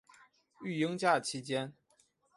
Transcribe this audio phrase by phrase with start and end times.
[0.63, 1.75] 育婴假期间